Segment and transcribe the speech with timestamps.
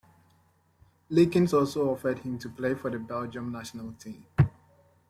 [1.11, 4.25] Leekens also offered him to play for the Belgium national team.